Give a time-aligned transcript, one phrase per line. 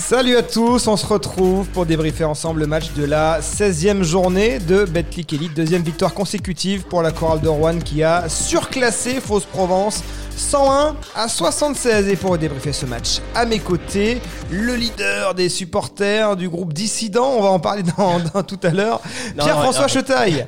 [0.00, 4.58] Salut à tous, on se retrouve pour débriefer ensemble le match de la 16e journée
[4.58, 5.54] de Betclic Elite.
[5.54, 10.02] Deuxième victoire consécutive pour la Chorale de Rouen qui a surclassé Fausse Provence
[10.36, 12.08] 101 à 76.
[12.08, 17.34] Et pour débriefer ce match, à mes côtés, le leader des supporters du groupe Dissident,
[17.36, 19.00] on va en parler dans, tout à l'heure,
[19.38, 20.46] Pierre-François Chetaille.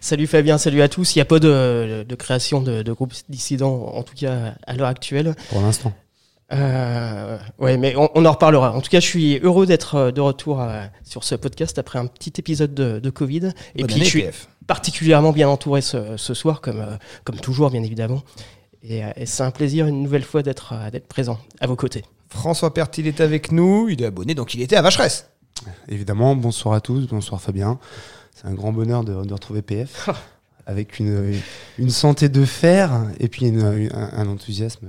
[0.00, 1.16] Salut Fabien, salut à tous.
[1.16, 4.88] Il n'y a pas de, création de, de groupe dissident, en tout cas à l'heure
[4.88, 5.34] actuelle.
[5.48, 5.92] Pour l'instant.
[6.52, 8.72] Euh, ouais, mais on, en reparlera.
[8.72, 11.98] En tout cas, je suis heureux d'être euh, de retour euh, sur ce podcast après
[11.98, 13.50] un petit épisode de, Covid.
[13.74, 14.24] Et puis, je suis
[14.66, 18.22] particulièrement bien entouré ce, soir, comme, euh, comme toujours, bien évidemment.
[18.82, 22.04] Et, c'est un plaisir une nouvelle fois d'être d'être présent à vos côtés.
[22.28, 23.88] François Pertil est avec nous.
[23.88, 25.28] Il est abonné, donc il était à Vacheresse.
[25.88, 26.34] Évidemment.
[26.34, 27.06] Bonsoir à tous.
[27.06, 27.78] Bonsoir Fabien.
[28.34, 30.10] C'est un grand bonheur de, retrouver PF.
[30.66, 31.34] avec une,
[31.78, 34.88] une santé de fer et puis un enthousiasme.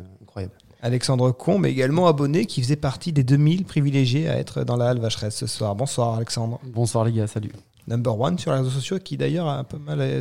[0.84, 5.00] Alexandre Combe, également abonné, qui faisait partie des 2000 privilégiés à être dans la halle
[5.00, 5.76] Vacheresse ce soir.
[5.76, 6.60] Bonsoir Alexandre.
[6.66, 7.52] Bonsoir les gars, salut.
[7.88, 9.66] Number one sur les réseaux sociaux, qui d'ailleurs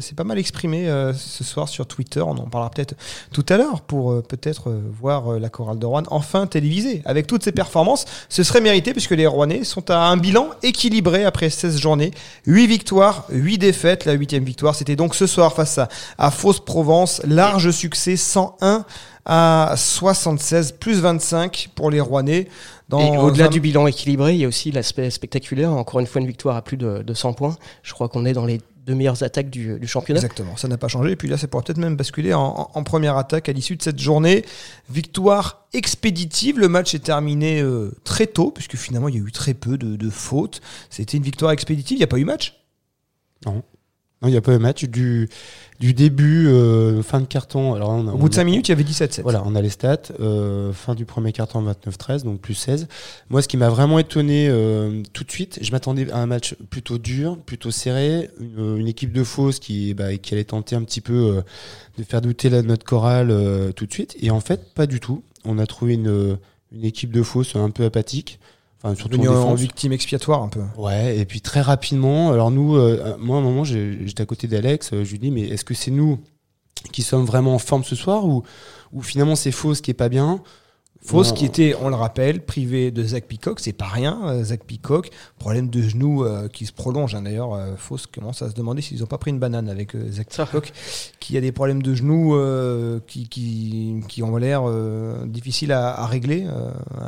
[0.00, 2.20] s'est pas mal exprimé euh, ce soir sur Twitter.
[2.20, 2.94] On en parlera peut-être
[3.32, 7.02] tout à l'heure pour euh, peut-être euh, voir la chorale de Rouen enfin télévisée.
[7.04, 11.24] Avec toutes ces performances, ce serait mérité puisque les Rouennais sont à un bilan équilibré
[11.24, 12.10] après 16 journées.
[12.46, 14.04] 8 victoires, 8 défaites.
[14.06, 17.20] La huitième victoire, c'était donc ce soir face à, à Fausse Provence.
[17.24, 18.84] Large succès, 101
[19.24, 22.48] à 76, plus 25 pour les Rouennais.
[22.90, 25.70] Au-delà du bilan équilibré, il y a aussi l'aspect spectaculaire.
[25.72, 27.56] Encore une fois, une victoire à plus de, 100 points.
[27.82, 30.18] Je crois qu'on est dans les deux meilleures attaques du, championnat.
[30.18, 31.12] Exactement, ça n'a pas changé.
[31.12, 34.00] Et puis là, ça pourrait peut-être même basculer en, première attaque à l'issue de cette
[34.00, 34.44] journée.
[34.90, 36.58] Victoire expéditive.
[36.58, 39.78] Le match est terminé euh, très tôt, puisque finalement, il y a eu très peu
[39.78, 40.60] de, de fautes.
[40.90, 41.96] C'était une victoire expéditive.
[41.96, 42.60] Il n'y a pas eu match?
[43.46, 43.62] Non.
[44.22, 44.84] Non, il n'y a pas eu match.
[44.84, 45.28] Du,
[45.80, 47.74] du début, euh, fin de carton.
[47.74, 49.22] Alors Au bout de 5 minutes, il y avait 17-7.
[49.22, 50.12] Voilà, on a les stats.
[50.20, 52.86] Euh, fin du premier carton, 29-13, donc plus 16.
[53.30, 56.54] Moi, ce qui m'a vraiment étonné euh, tout de suite, je m'attendais à un match
[56.70, 58.30] plutôt dur, plutôt serré.
[58.40, 61.42] Une, équipe de fausse qui, bah, qui allait tenter un petit peu
[61.98, 64.16] de faire douter la, notre chorale tout de suite.
[64.20, 65.24] Et en fait, pas du tout.
[65.44, 66.38] On a trouvé une,
[66.72, 68.38] une équipe de fausse un peu apathique.
[68.84, 70.62] Enfin, surtout en, victime expiatoire un peu.
[70.76, 74.48] Ouais, et puis très rapidement, alors nous, euh, moi à un moment, j'étais à côté
[74.48, 76.18] d'Alex, euh, je lui dis, mais est-ce que c'est nous
[76.90, 78.42] qui sommes vraiment en forme ce soir ou,
[78.92, 80.42] ou finalement c'est faux ce qui est pas bien?
[81.04, 84.20] Fausse qui était, on le rappelle, privé de Zach Peacock, c'est pas rien.
[84.24, 87.14] Euh, Zach Peacock, problème de genou euh, qui se prolonge.
[87.16, 89.96] Hein, D'ailleurs, euh, Fausse commence à se demander s'ils n'ont pas pris une banane avec
[90.10, 90.72] Zach Peacock,
[91.18, 92.38] qui a des problèmes de genoux
[93.06, 94.62] qui, qui, qui, ont l'air
[95.26, 96.46] difficiles à, à régler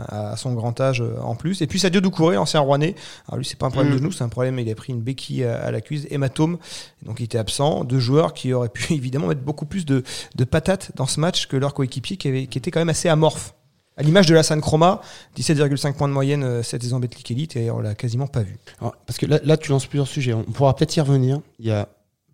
[0.09, 1.63] à son grand âge en plus.
[1.63, 2.97] Et puis Sadio Doucouré, ancien Rouennais.
[3.29, 4.01] Alors lui, c'est pas un problème de mm.
[4.01, 4.59] genou, c'est un problème.
[4.59, 6.59] Il a pris une béquille à, la cuisse, hématome,
[7.05, 7.85] donc il était absent.
[7.85, 10.03] Deux joueurs qui auraient pu évidemment mettre beaucoup plus de,
[10.35, 13.55] de patates dans ce match que leur coéquipier, qui, qui était quand même assez amorphe.
[13.97, 15.01] À l'image de la San Chroma,
[15.37, 18.59] 17,5 points de moyenne euh, cette saison Betclic Elite et on l'a quasiment pas vu.
[18.81, 20.35] parce que là, là, tu lances plusieurs sujets.
[20.35, 21.41] On pourra peut-être y revenir.
[21.61, 21.89] Il y a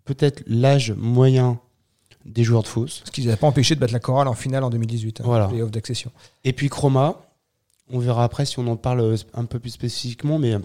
[0.05, 1.59] peut-être l'âge moyen
[2.25, 3.03] des joueurs de fausse.
[3.05, 5.23] Ce qui ne a pas empêché de battre la chorale en finale en 2018, hein,
[5.25, 5.49] voilà.
[5.69, 6.11] d'accession.
[6.43, 7.21] Et puis Chroma,
[7.89, 10.55] on verra après si on en parle euh, un peu plus spécifiquement, mais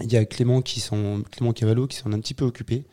[0.00, 2.84] il y a Clément, qui sont, Clément Cavallo qui s'en a un petit peu occupé.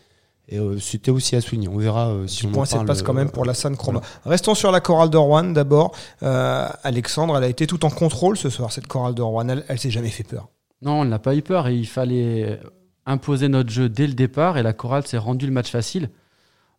[0.47, 1.67] Et euh, c'était aussi à souligner.
[1.67, 4.01] On verra euh, si on point en passe quand même pour la San Chroma.
[4.25, 5.95] Restons sur la chorale de Rouen d'abord.
[6.23, 9.47] Euh, Alexandre, elle a été tout en contrôle ce soir, cette chorale de Rouen.
[9.47, 10.49] Elle, elle s'est jamais fait peur.
[10.81, 11.67] Non, on n'a pas eu peur.
[11.67, 12.59] Et il fallait
[13.05, 14.57] imposer notre jeu dès le départ.
[14.57, 16.09] Et la chorale s'est rendu le match facile.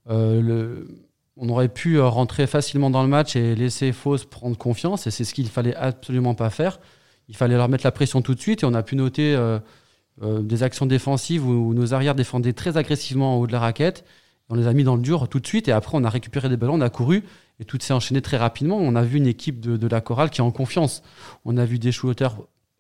[0.09, 0.89] Le,
[1.37, 5.07] on aurait pu rentrer facilement dans le match et laisser Fausse prendre confiance.
[5.07, 6.79] Et c'est ce qu'il fallait absolument pas faire.
[7.29, 8.65] Il fallait leur mettre la pression tout de suite.
[8.65, 9.59] Et on a pu noter euh,
[10.21, 14.05] des actions défensives où, nos arrières défendaient très agressivement en haut de la raquette.
[14.49, 16.49] On les a mis dans le dur tout de suite et après on a récupéré
[16.49, 17.25] des ballons, on a couru
[17.59, 18.77] et tout s'est enchaîné très rapidement.
[18.77, 21.03] On a vu une équipe de, la chorale qui est en confiance.
[21.45, 22.37] On a vu des shooters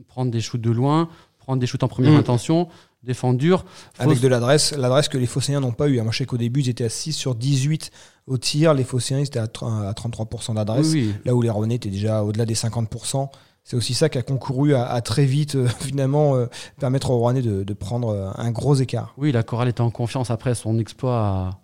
[0.08, 2.16] prendre des shoots de loin, prendre des shoots en première mmh.
[2.16, 2.68] intention,
[3.02, 3.64] défendre dur.
[3.98, 6.00] Avec de l'adresse, l'adresse que les Phocéens n'ont pas eu.
[6.00, 7.90] Moi, je sais qu'au début, ils étaient à 6 sur 18
[8.26, 8.74] au tir.
[8.74, 10.94] Les Phocéens, ils étaient à, 33% d'adresse.
[11.24, 13.28] Là où les Rouennais étaient déjà au-delà des 50%
[13.64, 16.46] c'est aussi ça qui a concouru à, très vite euh, finalement euh,
[16.80, 19.14] permettre aux Rouennais de, prendre euh, un gros écart.
[19.16, 21.58] Oui, la chorale était en confiance après son exploit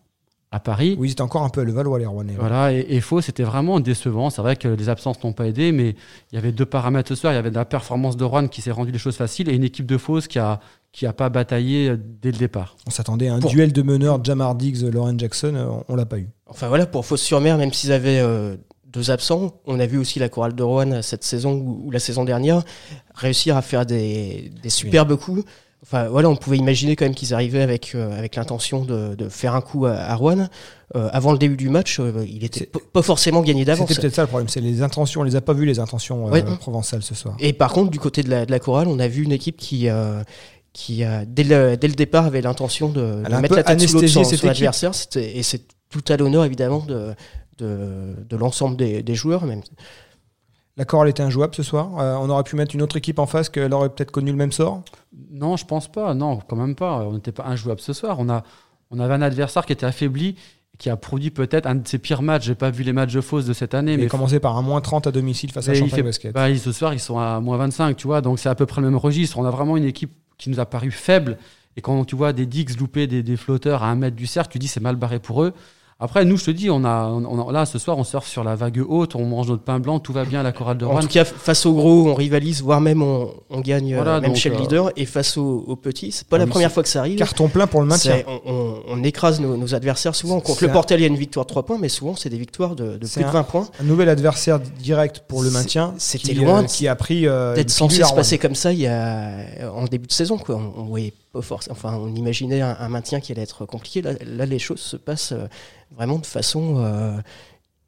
[0.50, 0.96] à, Paris.
[0.98, 2.34] Oui, c'était encore un peu le Valois les Rouennais.
[2.38, 4.30] Voilà, et, faux, c'était vraiment décevant.
[4.30, 5.94] C'est vrai que les absences n'ont pas aidé, mais
[6.32, 7.34] il y avait deux paramètres ce soir.
[7.34, 9.54] Il y avait de la performance de Rouen qui s'est rendu les choses faciles et
[9.54, 10.60] une équipe de fausse qui a
[10.90, 12.76] qui a pas bataillé dès le départ.
[12.86, 16.30] On s'attendait à un duel de meneurs Jamar Diggs, Lauren Jackson, on l'a pas eu.
[16.46, 18.22] Enfin voilà, pour Fausse sur Mer, même s'ils avaient
[18.92, 19.52] deux absents.
[19.66, 22.62] On a vu aussi la chorale de Rouen cette saison ou, ou la saison dernière
[23.14, 25.44] réussir à faire des, des superbes coups.
[25.82, 29.28] Enfin voilà, on pouvait imaginer quand même qu'ils arrivaient avec, euh, avec l'intention de, de
[29.28, 30.48] faire un coup à, à Rouen.
[30.96, 33.88] Euh, avant le début du match, euh, il était pas forcément gagné d'avance.
[33.88, 36.24] C'était peut-être ça le problème, c'est les intentions, on les a pas vues les intentions
[36.26, 36.42] Ouais.
[36.58, 37.36] provençales ce soir.
[37.38, 39.56] Et par contre, du côté de la, de la chorale, on a vu une équipe
[39.56, 39.86] qui,
[40.72, 44.04] qui dès, le, dès le départ, avait l'intention de, mettre la tête sous l'eau de
[44.06, 44.62] anesthésié son, cette son équipe.
[44.62, 44.94] adversaire.
[44.94, 47.14] C'était- Et c'est tout à l'honneur, évidemment, de,
[47.58, 49.44] de, de l'ensemble des, des joueurs.
[49.46, 49.60] Même.
[50.76, 51.98] La chorale était injouable ce soir.
[51.98, 54.36] Euh, on aurait pu mettre une autre équipe en face qu'elle aurait peut-être connu le
[54.36, 54.82] même sort?
[55.30, 56.14] Non, je pense pas.
[56.14, 57.00] Non, quand même pas.
[57.00, 58.16] On n'était pas injouable ce soir.
[58.20, 58.44] On, a,
[58.92, 60.36] on avait un adversaire qui était affaibli,
[60.78, 62.44] qui a produit peut-être un de ses pires matchs.
[62.44, 64.56] J'ai pas vu les matchs de Fausse de cette année, Il mais a commencé par
[64.56, 66.32] un moins 30 à domicile face à Mais Champagne fait- Basket.
[66.32, 68.20] bah, ce soir, ils sont à moins 25, tu vois.
[68.20, 69.36] Donc c'est à peu près le même registre.
[69.38, 71.38] On a vraiment une équipe qui nous a paru faible.
[71.76, 74.52] Et quand tu vois des dix louper des, des flotteurs à un mètre du cercle,
[74.52, 75.52] tu dis c'est mal barré pour eux.
[76.00, 78.44] Après, nous, je te dis, on a, on a- là, ce soir, on surfe sur
[78.44, 80.90] la vague haute, on mange notre pain blanc, tout va bien, la chorale de En
[80.90, 81.00] Rouen.
[81.00, 84.30] tout cas, face aux gros, on rivalise, voire même on, on gagne, euh, Voilà, même
[84.30, 84.92] donc, chez le euh, leader.
[84.96, 87.18] Et face aux, aux petits, c'est pas Ah la première fois que ça arrive.
[87.18, 88.14] Carton plein pour le maintien.
[88.18, 90.38] C'est- On, on- on écrase nos, nos adversaires souvent.
[90.38, 92.28] Contre le un- Portel, il y a une victoire de 3 points, mais souvent, c'est
[92.30, 93.66] des victoires de, de C'est plus de un- 20 points.
[93.80, 95.94] Un nouvel adversaire direct pour le maintien.
[95.98, 98.38] c'était qui, loin euh, de- qui a pris euh, D'être une censé à se passer
[98.38, 99.32] comme ça il y a,
[99.74, 100.38] en début de saison.
[100.38, 100.54] Quoi.
[100.76, 101.12] On, on voyait
[101.42, 104.02] force, enfin, on imaginait un, un maintien qui allait être compliqué.
[104.02, 105.46] Là, là, les choses se passent euh,
[105.96, 107.16] vraiment de façon euh,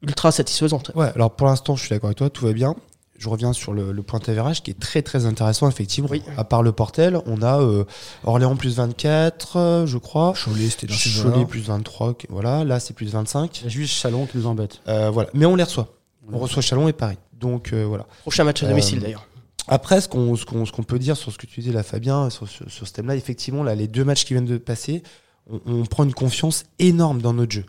[0.01, 0.91] ultra satisfaisante.
[0.95, 2.75] Ouais, alors pour l'instant, je suis d'accord avec toi, tout va bien.
[3.17, 6.09] Je reviens sur le, le point d'avérage qui est très très intéressant, effectivement.
[6.09, 6.23] Oui.
[6.37, 7.83] À part le Portel, on a euh,
[8.23, 10.33] Orléans plus 24, euh, je crois.
[10.33, 12.63] Cholet, c'était dans Cholet plus 23, ok, voilà.
[12.63, 13.59] Là, c'est plus 25.
[13.59, 14.81] Il y a juste Chalon qui nous embête.
[14.87, 15.29] Euh, voilà.
[15.35, 15.89] Mais on les reçoit.
[16.33, 17.17] On reçoit Chalon et Paris.
[17.39, 18.05] Donc euh, voilà.
[18.21, 19.27] Prochain match à Euh, domicile d'ailleurs.
[19.67, 22.87] Après, ce qu'on peut dire sur ce que tu disais là, Fabien, sur, sur, sur
[22.87, 25.03] ce thème-là, effectivement, là, les deux matchs qui viennent de passer,
[25.49, 27.65] on, on prend une confiance énorme dans notre jeu.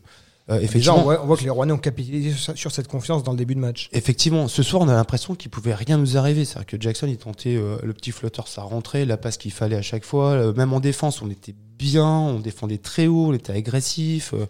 [0.51, 2.89] Euh, Déjà, effectivement, on voit, on voit que les Rouennais ont capitalisé sur, sur cette
[2.89, 3.89] confiance dans le début de match.
[3.93, 6.45] Effectivement, ce soir, on a l'impression qu'il pouvait rien nous arriver.
[6.45, 9.77] C'est-à-dire que Jackson, il tentait euh, le petit flotteur, ça rentrait, la passe qu'il fallait
[9.77, 10.31] à chaque fois.
[10.33, 14.35] Euh, même en défense, on était bien, on défendait très haut, on était agressif.
[14.35, 14.47] euh,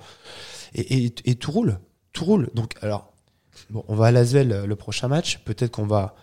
[0.75, 1.79] et, et- et tout roule.
[2.15, 2.49] Tout roule.
[2.55, 3.13] Donc, alors,
[3.69, 5.41] bon, on va à Lasvel euh, le prochain match.
[5.45, 6.15] Peut-être qu'on va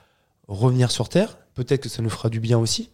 [0.53, 1.37] revenir sur Terre.
[1.55, 2.89] Peut-être que ça nous fera du bien aussi.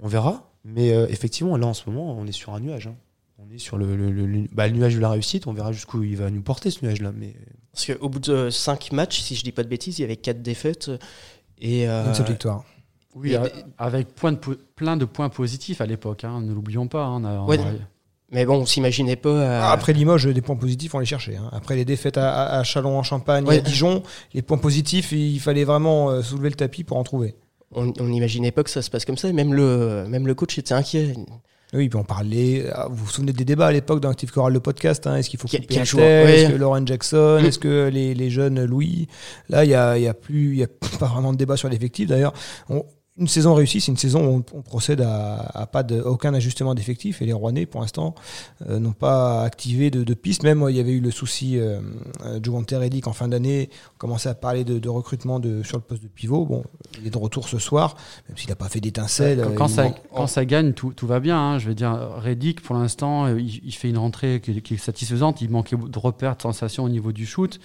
[0.00, 0.50] On verra.
[0.64, 2.86] Mais euh, effectivement, là, en ce moment, on est sur un nuage.
[2.86, 2.96] hein.
[3.38, 5.46] On est sur le, le- le- le- bah, le nuage de la réussite.
[5.46, 7.12] On verra jusqu'où il va nous porter, ce nuage-là.
[7.14, 7.34] Mais
[7.72, 10.16] Parce qu'au bout de 5 matchs, si je dis pas de bêtises, il y avait
[10.16, 10.90] 4 défaites.
[11.58, 12.64] Et, euh, Une seule victoire.
[13.14, 13.38] Oui, Et-
[13.78, 17.04] avec point de po- plein de points positifs à l'époque, hein, ne l'oublions pas.
[17.04, 17.58] hein, on a- on Ouais.
[17.58, 17.72] a-
[18.34, 19.28] mais bon, on s'imaginait pas.
[19.30, 21.36] euh, Ah, Après Limoges, des points positifs, on les cherchait.
[21.36, 21.48] hein.
[21.52, 24.02] Après les défaites à, à- à Chalon en Champagne et à Dijon,
[24.34, 27.34] les points positifs, il fallait vraiment euh, soulever le tapis pour en trouver.
[27.72, 29.28] on n'imaginait pas que ça se passe comme ça.
[29.28, 31.14] Et même le, même le coach était inquiet.
[31.72, 32.66] Oui, puis on parlait.
[32.72, 35.28] ah, Vous vous souvenez des débats à l'époque dans Active Choral, le podcast hein, Est-ce
[35.28, 36.34] qu'il faut couper tel ouais.
[36.42, 37.46] Est-ce que Lauren Jackson Mm.
[37.46, 39.08] Est-ce que les, les jeunes Louis?
[39.48, 40.68] Là, il y a, y a plus, il y a
[41.00, 42.06] pas vraiment de débat sur l'effectif.
[42.08, 42.32] D'ailleurs,
[43.16, 46.34] une saison réussie, c'est une saison où on, on procède à, à pas de, aucun
[46.34, 47.22] ajustement d'effectif.
[47.22, 48.16] Et les Rouennais, pour l'instant,
[48.68, 50.42] euh, n'ont pas activé de, de pistes.
[50.42, 51.80] Même il y avait eu le souci euh,
[52.24, 53.70] euh, Jovante Reddick en fin d'année.
[53.94, 56.44] On commençait à parler de, de recrutement de, sur le poste de pivot.
[56.44, 56.64] Bon,
[57.00, 57.96] il est de retour ce soir,
[58.28, 59.40] même s'il n'a pas fait d'étincelle.
[59.42, 61.38] Quand, euh, quand ça, manque- quand ça gagne, tout, tout va bien.
[61.38, 61.58] hein.
[61.60, 65.40] Je veux dire, Reddick, pour l'instant, il, il fait une rentrée qui, qui est satisfaisante.
[65.40, 67.60] Il manquait de repères, de sensations au niveau du shoot,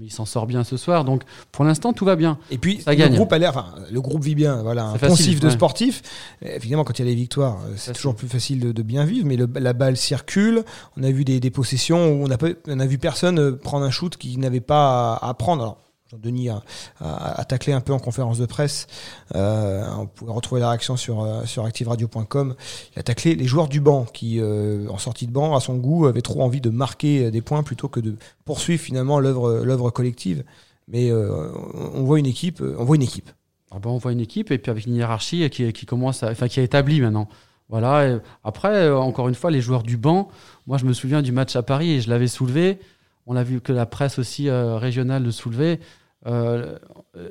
[0.00, 1.04] mais il s'en sort bien ce soir.
[1.04, 2.38] Donc, pour l'instant, tout va bien.
[2.50, 3.14] Et puis Ça le gagne.
[3.14, 5.52] groupe a l'air, enfin le groupe vit bien, voilà, un facile, poncif de ouais.
[5.52, 6.02] sportif.
[6.42, 8.82] Et Évidemment, quand il y a les victoires, euh, c'est toujours plus facile de, de
[8.82, 10.64] bien vivre, mais le- la balle circule.
[10.96, 12.36] On a vu des, des possessions où on a,
[12.68, 15.62] on a vu personne euh, prendre un shoot qu'il n'avait pas à, à prendre.
[15.62, 15.78] Alors,
[16.10, 16.62] Jean-Denis a,
[16.98, 18.88] a- taclé un peu en conférence de presse.
[19.36, 22.56] Euh, on pouvait retrouver la réaction sur, euh, sur activeradio.com.
[22.96, 25.76] Il a taclé les joueurs du banc qui, euh, en sortie de banc, à son
[25.76, 30.42] goût, avaient trop envie de marquer des points plutôt que de poursuivre finalement l'œuvre collective.
[30.88, 31.52] Mais euh,
[31.94, 33.30] on voit une équipe, on voit une équipe.
[33.70, 36.58] Ah ben, on voit une équipe et puis avec une hiérarchie qui, commence, enfin qui
[36.58, 37.28] est établie maintenant.
[37.68, 38.18] Voilà.
[38.42, 40.26] après, encore une fois, les joueurs du banc.
[40.66, 42.80] Moi, je me souviens du match à Paris et je l'avais soulevé.
[43.28, 45.78] On a vu que la presse aussi régionale le soulevait.
[46.26, 46.76] Euh,
[47.16, 47.28] euh,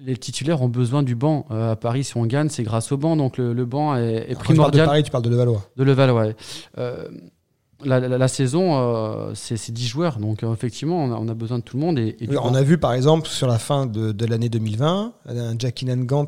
[0.00, 1.46] les titulaires ont besoin du banc.
[1.50, 3.16] Euh, à Paris, si on gagne, c'est grâce au banc.
[3.16, 4.86] Donc le, le banc est, est Quand tu parles de primordial.
[4.86, 5.62] Paris, tu parles de Levallois.
[5.76, 6.22] De Levallois.
[6.26, 6.36] ouais.
[6.78, 7.04] Euh,
[7.82, 10.18] la, la- la saison, c'est c'est 10 joueurs.
[10.18, 11.98] Donc, effectivement, on a, on a besoin de tout le monde.
[11.98, 12.54] Et, et du Oui, on banc.
[12.54, 16.26] a vu par exemple sur la fin de, de l'année 2020 un Jackie Gant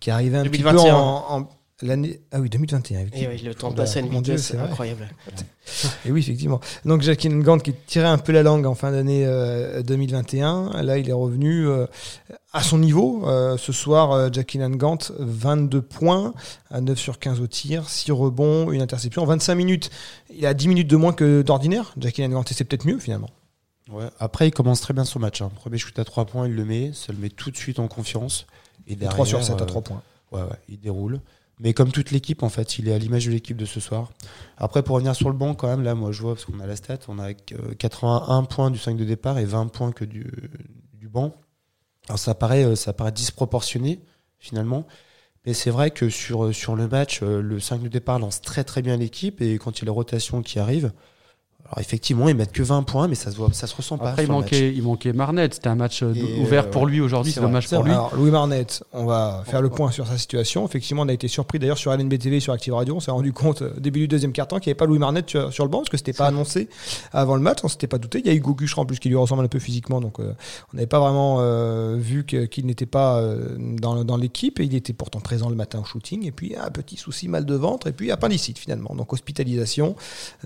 [0.00, 0.82] qui arrivait un petit 2021.
[0.84, 1.48] peu en, en-
[1.82, 3.30] l'année ah oui 2021 Et effectivement.
[3.34, 5.08] oui, le temps Oula, passe à une mon Dieu, vitesse incroyable.
[6.06, 9.24] Et oui effectivement donc Jackie Gant qui tirait un peu la langue en fin d'année
[9.26, 11.86] euh, 2021 là il est revenu euh,
[12.52, 16.32] à son niveau Euh, ce soir euh, Jackie Gant 22 points
[16.70, 19.90] à 9 sur 15 au tir 6 rebonds une interception 25 minutes
[20.34, 23.30] il a 10 minutes de moins que d'ordinaire Jackie Gant et c'est peut-être mieux finalement
[23.88, 24.06] Ouais.
[24.18, 25.40] Après, il commence très bien son match.
[25.42, 25.50] Hein.
[25.54, 27.86] Premier shoot à 3 points, il le met, ça le met tout de suite en
[27.86, 28.46] confiance.
[28.88, 30.02] Et derrière, 3 sur 7 à euh, 3 points.
[30.32, 31.20] Ouais, ouais, il déroule.
[31.58, 34.10] Mais comme toute l'équipe, en fait, il est à l'image de l'équipe de ce soir.
[34.58, 36.66] Après, pour revenir sur le banc, quand même, là, moi, je vois, parce qu'on a
[36.66, 40.04] la stat, on a euh, 81 points du 5 de départ et 20 points que
[40.04, 40.26] du,
[40.92, 41.34] du banc.
[42.08, 44.02] Alors, ça paraît, euh, ça paraît disproportionné,
[44.38, 44.86] finalement.
[45.46, 48.64] Mais c'est vrai que sur, sur le match, euh, le 5 de départ lance très
[48.64, 50.92] très bien l'équipe et quand il y a les rotations qui arrivent,
[51.68, 54.10] alors effectivement, ils mettent que 20 points, mais ça se voit, ça se ressent pas.
[54.10, 55.48] Après, il manquait, il manquait Marnet.
[55.52, 57.32] C'était un match euh, Et, ouvert euh, pour lui aujourd'hui.
[57.32, 57.92] c'est dommage vrai, pour lui.
[57.92, 60.64] Alors, Louis Marnet, on va faire le point sur sa situation.
[60.64, 62.94] Effectivement, on a été surpris d'ailleurs sur LNBTV, sur Active Radio.
[62.96, 65.24] On s'est rendu compte euh, début du deuxième quart-temps qu'il n'y avait pas Louis Marnet
[65.26, 66.68] sur, sur le banc parce que c'était pas annoncé
[67.12, 67.58] avant le match.
[67.64, 68.20] On s'était pas douté.
[68.20, 70.32] Il y a Hugo Gucheran en plus qui lui ressemble un peu physiquement, donc euh,
[70.72, 74.60] on n'avait pas vraiment euh, vu qu'il n'était pas euh, dans, dans l'équipe.
[74.60, 76.24] Et il était pourtant présent le matin au shooting.
[76.26, 78.94] Et puis un petit souci, mal de ventre, et puis appendicite finalement.
[78.94, 79.96] Donc hospitalisation.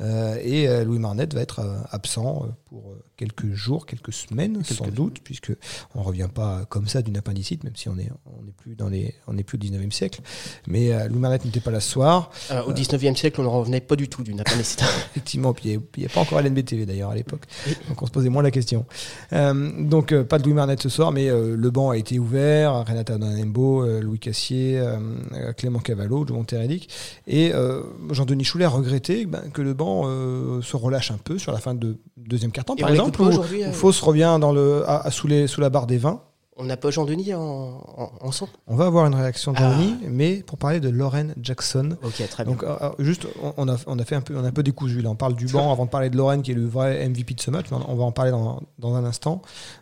[0.00, 4.14] Euh, et euh, Louis Marnet va être euh, absent euh, pour euh, quelques jours, quelques
[4.14, 5.52] semaines sans doute, puisque
[5.94, 8.88] on revient pas comme ça d'une appendicite, même si on est on n'est plus dans
[8.88, 10.22] les on n'est plus au 19e siècle.
[10.66, 13.48] Mais euh, Louis Marnet n'était pas là ce soir, Euh, au 19e siècle, on ne
[13.48, 14.80] revenait pas du tout d'une appendicite.
[15.10, 15.52] effectivement.
[15.52, 17.42] Puis il n'y avait pas encore LNBTV d'ailleurs à l'époque,
[17.88, 18.86] donc on se posait moins la question.
[19.34, 22.18] Euh, donc euh, pas de Louis Marnet ce soir, mais euh, le banc a été
[22.18, 22.86] ouvert.
[22.86, 24.96] Renata Danembo, euh, Louis Cassier, euh,
[25.32, 26.88] euh, Clément Cavallo, Joe Monteredic
[27.26, 31.38] et euh, Jean-Denis Choulet a regretté ben, que le banc euh, se relâche un peu
[31.38, 34.88] sur la fin de deuxième quart-temps, Et par exemple, aujourd'hui, euh, Fausse revient dans le,
[34.88, 36.20] à, à sous, les, sous la barre des 20.
[36.62, 39.70] On n'a pas Jean-Denis en, en, en son On va avoir une réaction de Ah.
[39.72, 41.96] Johnny, mais pour parler de Lauren Jackson.
[42.02, 42.52] Ok, très bien.
[42.52, 43.26] Donc, euh, euh, juste,
[43.56, 45.08] on- a, on a fait un peu, on a un peu décousu là.
[45.08, 47.40] On parle du banc avant de parler de Lauren qui est le vrai MVP de
[47.40, 47.66] ce match.
[47.70, 49.40] mais on va en parler dans, dans un instant.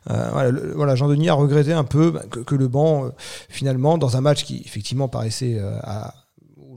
[0.09, 3.11] Euh, voilà, le- voilà, Jean-Denis a regretté un peu bah, que, que le banc, euh,
[3.49, 6.15] finalement, dans un match qui effectivement paraissait à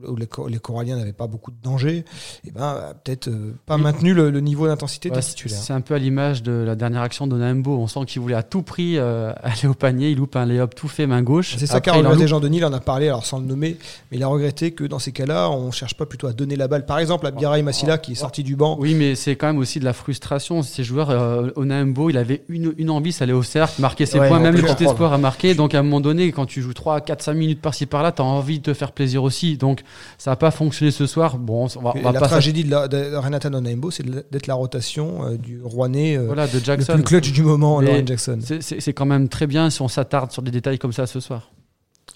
[0.07, 2.03] où les, les Coralliens n'avaient pas beaucoup de danger,
[2.47, 3.81] et ben a peut-être euh, pas Oui.
[3.81, 5.59] maintenu le, le niveau d'intensité Ouais, des c'est titulaires.
[5.61, 7.77] c'est un peu à l'image de la dernière action de Nambo.
[7.77, 10.09] On sent qu'il voulait à tout prix euh, aller au panier.
[10.11, 11.55] Il loupe un lay-up tout fait main gauche.
[11.57, 13.77] C'est ça qu'a Après, il en a parlé, alors sans le nommer,
[14.11, 16.67] mais il a regretté que dans ces cas-là, on cherche pas plutôt à donner la
[16.67, 16.85] balle.
[16.85, 18.77] Par exemple, à Biarra Massila qui est sorti du banc.
[18.79, 20.61] Oui, mais c'est quand même aussi de la frustration.
[20.63, 24.19] Ces joueurs, euh, Onaembo, il avait une, une envie, c'est aller au cercle, marquer ses
[24.19, 25.53] Ouais, points, même le petit espoir à marquer.
[25.55, 28.21] Donc à un moment donné, quand tu joues 3, 4, 5 minutes par-ci par-là, tu
[28.21, 29.57] as envie de te faire plaisir aussi.
[29.57, 29.81] Donc
[30.17, 31.37] ça n'a pas fonctionné ce soir.
[31.37, 34.03] Bon, on va, on Et va la pas tragédie de, la, de Renata Nonaimbo, c'est
[34.31, 37.87] d'être la rotation euh, du Rouennais euh, Voilà, de le plus clutch du moment, Mais-
[37.87, 38.39] Lauren Jackson.
[38.43, 41.07] C'est- C'est c'est quand même très bien si on s'attarde sur des détails comme ça
[41.07, 41.51] ce soir.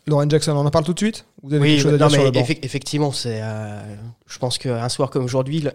[0.08, 2.08] Lauren Jackson, on en parle tout de suite Vous avez Oui, quelque chose à non,
[2.08, 3.40] dire sur mais le banc effe- effectivement, c'est.
[3.42, 3.82] euh,
[4.28, 5.66] je pense qu'un soir comme aujourd'hui,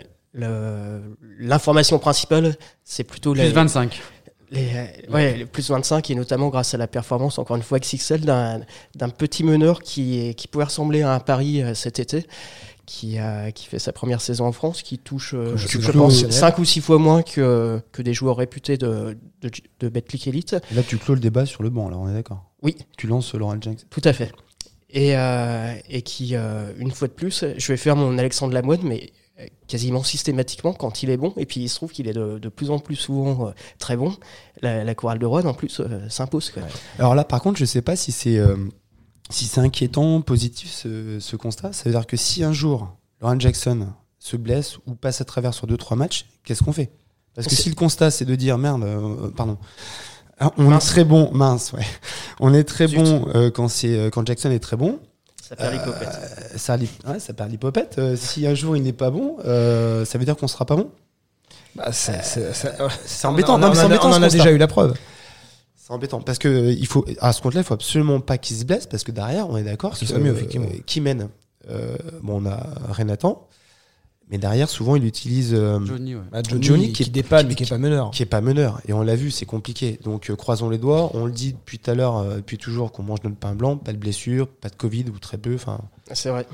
[1.39, 4.01] l'information principale, c'est plutôt Plus les, 25.
[4.51, 7.79] Les, euh, ouais, les plus 25 et notamment grâce à la performance, encore une fois,
[7.79, 12.27] XXL d'un petit meneur qui, qui pouvait ressembler à un pari euh, cet été.
[12.87, 16.29] Qui, a, qui fait sa première saison en France, qui touche, euh, Je- pense, je-
[16.31, 20.57] 5 ou 6 fois moins que, que des joueurs réputés de, de, de Betclic Elite.
[20.75, 22.51] Là, tu clôt le débat sur le banc, là, on est d'accord?
[22.63, 22.75] Oui.
[22.99, 23.87] Tu lances Laurent Jackson.
[23.91, 24.33] Tout à fait.
[24.93, 28.81] Et, euh, et qui, euh, une fois de plus, je vais faire mon Alexandre Lamoine,
[28.83, 29.11] mais
[29.67, 31.33] quasiment systématiquement quand il est bon.
[31.37, 33.97] Et puis il se trouve qu'il est de, de plus en plus souvent euh, très
[33.97, 34.15] bon.
[34.63, 36.53] La, la chorale de Rouen, en plus, euh, s'impose.
[36.99, 38.57] Alors là, par contre, je sais pas si c'est euh,
[39.31, 41.73] si c'est inquiétant, positif ce, ce constat.
[41.73, 45.55] Ça veut dire que si un jour Lauren Jackson se blesse ou passe à travers
[45.55, 46.91] sur 2-3 matchs, qu'est-ce qu'on fait?
[47.35, 48.85] Parce que si le constat c'est de dire merde,
[49.37, 49.57] pardon.
[50.39, 50.85] Ah, On Mince.
[50.85, 51.85] est très bon, mince, ouais.
[52.41, 52.99] On est très Zut.
[52.99, 54.99] bon quand c'est quand Jackson est très bon.
[55.51, 56.09] Ça perd l'hypopète.
[56.09, 57.97] Euh, ça, ouais, ça perd l'hypopète.
[57.99, 60.77] Euh, si un jour il n'est pas bon, euh, ça veut dire qu'on sera pas
[60.77, 60.91] bon?
[61.75, 62.73] Bah, c'est- c'est- c'est-
[63.05, 63.57] C'est embêtant.
[63.57, 64.95] On, non, mais c'est a- embêtant, on en a déjà eu la preuve.
[65.77, 68.57] C'est embêtant parce que euh, il faut à ce compte-là, il faut absolument pas qu'il
[68.57, 69.97] se blesse parce que derrière, on est d'accord.
[69.97, 70.69] Ce que, serait mieux, euh, effectivement.
[70.87, 71.29] qui mène
[71.69, 72.59] Euh, Bon, on a
[72.93, 73.47] Renatan,
[74.31, 76.23] mais derrière, souvent, il utilise euh, Johnny, ouais.
[76.31, 78.11] Bah, Johnny, Johnny qui, qui- dépanne, mais qui- qui est pas meneur.
[78.11, 79.99] qui est pas meneur et on l'a vu, c'est compliqué.
[80.05, 81.11] Donc euh, croisons les doigts.
[81.15, 83.77] On le dit depuis tout à l'heure, euh, depuis toujours qu'on mange notre pain blanc,
[83.77, 85.55] pas de blessure, pas de Covid ou très peu.
[85.55, 85.81] Enfin,
[86.13, 86.47] C'est vrai.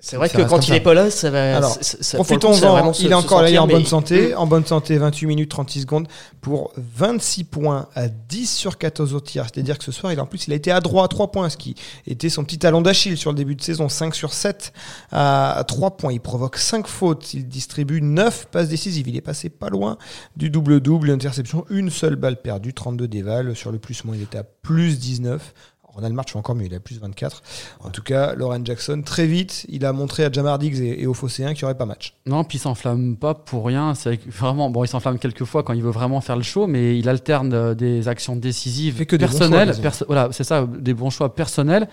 [0.00, 0.76] C'est vrai que quand il ça.
[0.76, 1.56] est pas là, ça va.
[1.56, 1.78] Alors,
[2.14, 4.34] Profitons-en, il est encore là, il est sentir, en bonne santé.
[4.34, 6.08] En bonne santé, 28 minutes 36 secondes
[6.40, 9.44] pour 26 points à 10 sur 14 au tir.
[9.44, 11.48] C'est-à-dire que ce soir, il, en plus, il a été à droit à 3 points,
[11.48, 11.74] ce qui
[12.06, 13.88] était son petit talon d'Achille sur le début de saison.
[13.88, 14.72] 5 sur 7
[15.12, 16.12] à 3 points.
[16.12, 17.34] Il provoque 5 fautes.
[17.34, 19.08] Il distribue 9 passes décisives.
[19.08, 19.98] Il est passé pas loin
[20.36, 21.10] du double-double.
[21.10, 23.56] Interception, une seule balle perdue, 32 dévales.
[23.56, 25.54] Sur le plus-moins, il était à plus 19.
[25.96, 27.42] Ronald March fait encore mieux, il a plus 24.
[27.80, 31.06] En tout cas, Lauren Jackson, très vite, il a montré à Jamar Diggs et, et
[31.06, 32.14] aux Phocéens qu'il n'y aurait pas match.
[32.26, 33.94] Non, puis il s'enflamme pas pour rien.
[33.94, 36.98] C'est vraiment bon, il s'enflamme quelques fois quand il veut vraiment faire le show, mais
[36.98, 39.50] il alterne euh, des actions décisives que personnelles.
[39.50, 39.82] choix, quasiment.
[39.82, 41.88] perso- voilà, c'est ça, des bons choix personnels.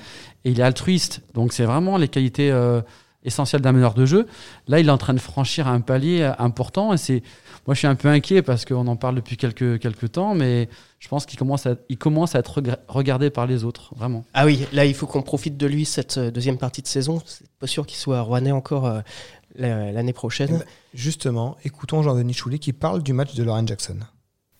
[0.45, 1.21] Et il est altruiste.
[1.33, 2.81] Donc c'est vraiment les qualités euh,
[3.25, 4.27] essentiel d'un meneur de jeu.
[4.67, 7.23] Là, il est en train de franchir un palier important et c'est
[7.65, 10.67] moi, je suis un peu inquiet parce qu'on en parle depuis quelques, quelques temps, mais
[10.99, 14.25] je pense qu'il commence, à, il commence à être regardé par les autres, vraiment.
[14.33, 17.21] Ah oui, là, il faut qu'on profite de lui cette euh, deuxième partie de saison.
[17.25, 18.99] C'est pas sûr qu'il soit rouennais encore euh,
[19.55, 20.49] l'année prochaine.
[20.51, 23.97] Eh ben, justement, écoutons Jean-Denis Choulet qui parle du match de Lauren Jackson.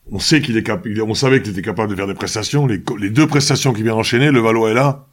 [0.10, 2.68] On sait qu'il est capable, on savait qu'il était capable de faire des prestations.
[2.68, 5.08] Les, les deux prestations qu'il vient enchaîner, le Valois est là.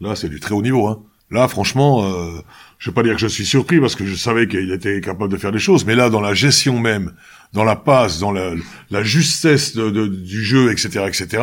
[0.00, 0.86] Là, c'est du très haut niveau.
[0.86, 1.02] Hein.
[1.30, 2.40] Là, franchement, euh,
[2.78, 5.32] je vais pas dire que je suis surpris parce que je savais qu'il était capable
[5.32, 7.12] de faire des choses, mais là, dans la gestion même,
[7.52, 8.52] dans la passe, dans la,
[8.90, 11.42] la justesse de, du jeu, etc., etc.,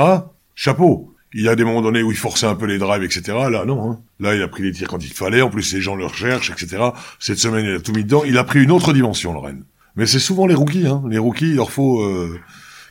[0.56, 1.12] chapeau.
[1.34, 3.38] Il y a des moments donnés où il forçait un peu les drives, etc.
[3.52, 3.92] Là, non.
[3.92, 4.00] Hein.
[4.22, 5.42] Là, il a pris les tirs quand il fallait.
[5.42, 6.82] En plus, les gens le recherchent, etc.
[7.20, 8.24] Cette semaine, il a tout mis dedans.
[8.26, 9.66] Il a pris une autre dimension, Lorraine.
[9.98, 10.88] Mais c'est souvent les rookies.
[10.88, 11.04] Hein.
[11.10, 12.40] Les rookies, il leur faut euh,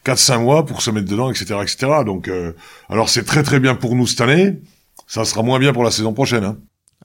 [0.04, 1.86] 4-5 mois pour se mettre dedans, etc., etc.
[2.04, 2.52] Donc, euh,
[2.90, 4.60] alors c'est très très bien pour nous cette année.
[5.06, 6.44] Ça sera moins bien pour la saison prochaine.
[6.44, 6.58] Hein.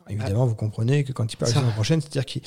[0.09, 2.41] Évidemment, vous comprenez que quand il parle de la saison prochaine, c'est-à-dire qu'il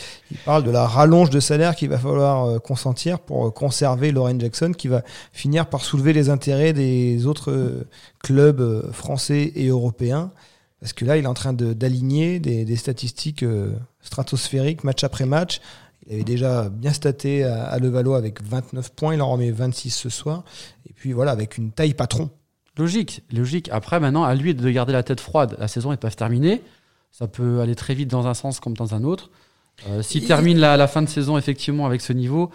[0.45, 4.39] parle de la rallonge de salaire qu'il va falloir euh, consentir pour euh, conserver Lauren
[4.39, 5.03] Jackson, qui va
[5.33, 7.89] finir par soulever les intérêts des autres euh,
[8.23, 10.33] clubs français et européens.
[10.81, 13.45] Parce que là, il est en train d'aligner des, statistiques
[14.01, 15.61] stratosphériques match après match.
[16.09, 19.91] Il avait déjà bien staté à, à Levallois avec 29 points, il en remet 26
[19.91, 20.43] ce soir.
[20.91, 22.31] Et puis voilà, avec une taille patron.
[22.77, 23.69] Logique, logique.
[23.71, 25.57] Après, maintenant, à lui de garder la tête froide.
[25.61, 26.63] La saison n'est pas terminée.
[27.13, 29.31] Ça peut aller très vite dans un sens comme dans un autre.
[29.89, 32.51] Euh, S'il termine la, la, fin de saison effectivement avec ce niveau,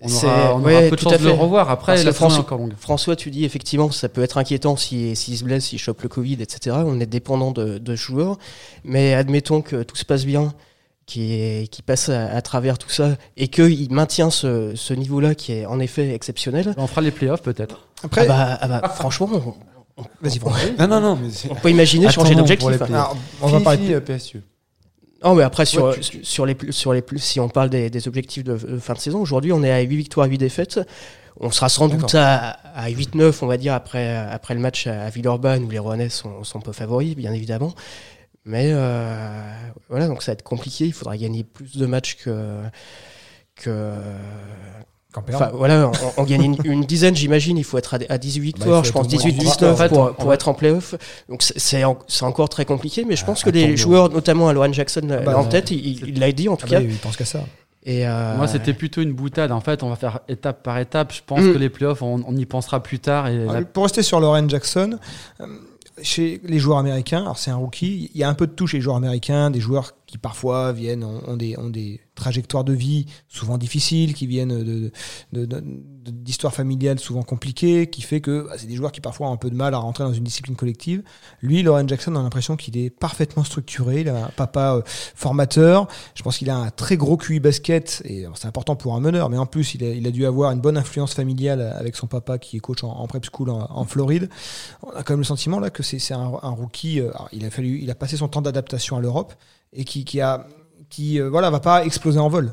[0.00, 1.70] on aura, on peu de chance de le revoir.
[1.70, 2.74] Après, la François, est encore longue.
[2.78, 6.08] François, tu dis effectivement, ça peut être inquiétant s'il si, se blesse, s'il chope le
[6.08, 6.76] Covid, etc.
[6.86, 8.38] On est dépendant de, de, joueurs.
[8.84, 10.52] Mais admettons que tout se passe bien,
[11.06, 15.66] qu'il qui passe à, travers tout ça et qu'il maintient ce, ce niveau-là qui est
[15.66, 16.74] en effet exceptionnel.
[16.76, 17.88] On fera les playoffs peut-être.
[18.04, 19.56] Après, ah bah, ah bah, franchement,
[20.20, 20.38] Vas-y,
[20.78, 21.18] Non, non, non.
[21.50, 22.68] on peut imaginer changer d'objectif.
[23.40, 24.42] On va parler de PSU.
[25.24, 28.44] Non, mais après, sur, sur, les, sur les plus, si on parle des, des objectifs
[28.44, 30.80] de, fin de saison, aujourd'hui, on est à 8 victoires, 8 défaites.
[31.40, 35.08] On sera sans doute à, à 8-9, on va dire, après, après le match à
[35.10, 37.74] Villeurbanne, où les Rouennais sont, sont peu favoris, bien évidemment.
[38.44, 39.52] Mais euh,
[39.88, 40.86] voilà, donc ça va être compliqué.
[40.86, 42.62] Il faudra gagner plus de matchs que,
[43.56, 43.92] que,
[45.32, 47.56] Enfin, voilà, on, gagne une, dizaine, j'imagine.
[47.58, 50.94] Il faut être à, 18 bah, victoires, je pense 18-19 pour, pour être en playoff.
[51.28, 55.38] Donc c'est encore très compliqué, mais je pense que les joueurs, notamment Alohan Jackson, bah,
[55.38, 56.80] en tête, il l'a dit en tout ah cas.
[56.80, 57.40] Bah, il pense qu'à ça.
[57.84, 58.36] Et euh...
[58.36, 59.52] Moi, c'était plutôt une boutade.
[59.52, 61.12] En fait, on va faire étape par étape.
[61.12, 61.52] Je pense mm.
[61.54, 63.28] que les playoffs, on, on, y pensera plus tard.
[63.28, 64.98] Et Pour rester sur Lauren Jackson,
[65.40, 65.46] euh,
[66.02, 68.72] chez les joueurs américains, alors c'est un rookie, il y a un peu de touche
[68.72, 72.72] chez les joueurs américains, des joueurs qui parfois viennent, ont, des, ont des trajectoires de
[72.72, 74.90] vie souvent difficiles, qui viennent
[75.32, 79.36] d'histoires familiales souvent compliquées, qui fait que bah, c'est des joueurs qui parfois ont un
[79.36, 81.02] peu de mal à rentrer dans une discipline collective.
[81.42, 85.88] Lui, Lauren Jackson, a l'impression qu'il est parfaitement structuré, il a un papa euh, formateur,
[86.14, 89.28] je pense qu'il a un très gros QI basket, et c'est important pour un meneur,
[89.28, 92.06] mais en plus il a, il a, dû avoir une bonne influence familiale avec son
[92.06, 94.30] papa qui est coach en, prep school en, Floride.
[94.82, 97.50] On a quand même le sentiment là que c'est un, un, rookie, euh, il a
[97.50, 99.34] fallu, il a passé son temps d'adaptation à l'Europe,
[99.72, 100.46] et qui, qui a
[100.88, 102.52] qui euh, voilà va pas exploser en vol.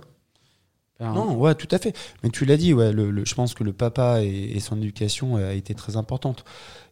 [1.02, 1.94] Non, ouais, tout à fait.
[2.24, 5.52] Mais tu l'as dit, ouais, le, je pense que le papa et, son éducation a
[5.52, 6.46] été très importante.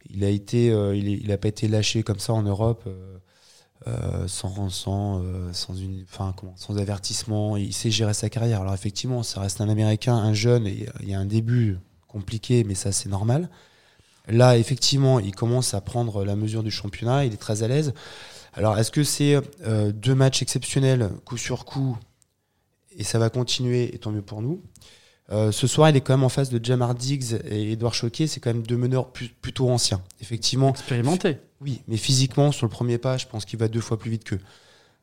[0.10, 2.84] Il a été, euh, il, a pas été lâché comme ça en Europe.
[3.88, 8.74] Euh, sans sans sans une enfin comment sans avertissement il sait gérer sa carrière alors
[8.74, 12.76] effectivement ça reste un américain un jeune et il y a un début compliqué mais
[12.76, 13.50] ça c'est normal
[14.28, 17.94] là effectivement il commence à prendre la mesure du championnat il est très à l'aise
[18.56, 21.98] alors, est-ce que c'est euh, deux matchs exceptionnels, coup sur coup,
[22.96, 24.62] et ça va continuer, et tant mieux pour nous?
[25.32, 28.28] Euh, ce soir, il est quand même en face de Jamar Diggs et Edouard Choquet.
[28.28, 30.02] C'est quand même deux meneurs plutôt anciens.
[30.22, 30.70] Effectivement.
[30.70, 31.38] Expérimentés.
[31.62, 34.26] Oui, mais physiquement, sur le premier pas, je pense qu'il va deux fois plus vite
[34.26, 34.40] qu'eux.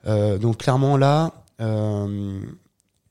[0.07, 1.45] Euh, donc, clairement, là,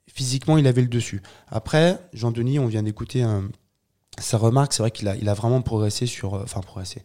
[0.07, 1.21] physiquement, il avait le dessus.
[1.49, 3.25] Après, Jean-Denis, on vient d'écouter
[4.19, 4.73] sa remarque.
[4.73, 6.34] C'est vrai qu'il a, il a vraiment progressé sur.
[6.34, 7.03] Enfin, progressé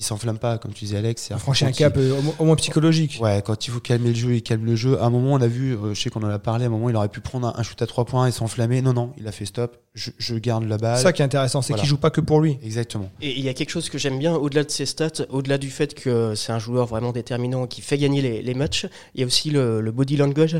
[0.00, 1.28] il s'enflamme pas, comme tu disais Alex.
[1.30, 3.18] Il franchit un cap euh, au moins psychologique.
[3.20, 4.98] Ouais, quand il faut calmer le jeu, il calme le jeu.
[4.98, 6.70] À un moment, on a vu, euh, je sais qu'on en a parlé, à un
[6.70, 8.80] moment, il aurait pu prendre un, shoot à trois points et s'enflammer.
[8.80, 9.76] Non, non, il a fait stop.
[9.92, 10.96] Je, garde la balle.
[10.96, 12.58] C'est ça qui est intéressant, c'est qu'il joue pas que pour lui.
[12.64, 13.10] Exactement.
[13.20, 15.68] Et il y a quelque chose que j'aime bien, au-delà de ses stats, au-delà du
[15.68, 19.26] fait que c'est un joueur vraiment déterminant qui fait gagner les, matchs, il y a
[19.26, 20.56] aussi le, body language,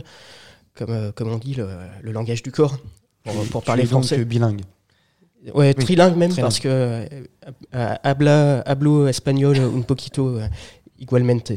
[0.75, 2.77] comme, euh, comme on dit, le, langage du corps,
[3.51, 4.19] pour, parler français.
[4.19, 4.61] Donc bilingue.
[5.55, 7.07] Ouais, trilingue même, parce que euh,
[8.03, 10.47] habla, hablo espagnol un poquito euh,
[10.99, 11.53] igualmente.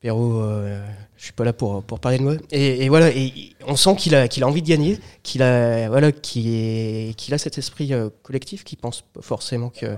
[0.00, 0.84] Pero, euh,
[1.18, 2.34] Je suis pas là pour, pour parler de moi.
[2.52, 3.32] Et, et voilà, et
[3.66, 7.38] on sent qu'il a, qu'il a envie de gagner, qu'il a, voilà, qu'il est, a
[7.38, 9.96] cet esprit euh, collectif, qui pense forcément que,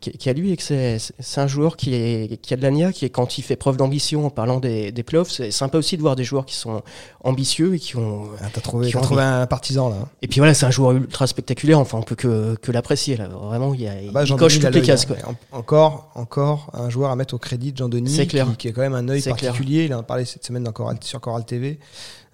[0.00, 0.98] qu'il y a lui et que c'est,
[1.36, 3.76] un joueur qui, est, qui a de la nia, qui est quand il fait preuve
[3.76, 5.30] d'ambition en parlant des, des playoffs.
[5.30, 6.82] C'est sympa aussi de voir des joueurs qui sont
[7.22, 8.24] ambitieux et qui ont.
[8.42, 10.08] Ah, t'as trouvé, qui ont trouvé un partisan là.
[10.22, 11.78] Et puis voilà, c'est un joueur ultra spectaculaire.
[11.78, 13.28] Enfin, on peut que, que l'apprécier là.
[13.28, 15.06] Vraiment, il, y a, Ah bah, il coche toutes les cases.
[15.08, 15.14] hein.
[15.22, 15.34] Quoi.
[15.58, 18.26] Encore, encore un joueur à mettre au crédit de Jean-Denis.
[18.26, 19.36] Qui, qui a quand même un œil clair.
[19.36, 19.84] particulier.
[19.84, 21.78] Il en a parlé semaine dans Coral- sur Coral TV.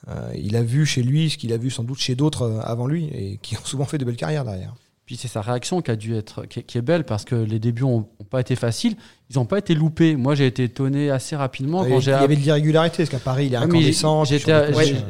[0.09, 2.61] Euh, il a vu chez lui ce qu'il a vu sans doute chez d'autres euh,
[2.62, 4.74] avant lui et qui ont souvent fait de belles carrières derrière.
[5.07, 7.35] Puis c'est sa réaction qui a dû être qui est, qui est belle parce que
[7.35, 8.96] les débuts ont, ont pas été faciles.
[9.29, 10.16] Ils n'ont pas été loupés.
[10.16, 13.18] Moi, j'ai été étonné assez rapidement il quand y j'ai avait de l'irrégularité parce qu'à
[13.18, 14.24] Paris il est incandescent.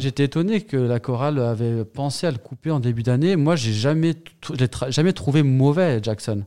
[0.01, 3.37] J'étais étonné que la chorale avait pensé à le couper en début d'année.
[3.37, 4.15] Moi, j'ai jamais,
[4.59, 6.43] j'ai tra- jamais trouvé mauvais Jackson.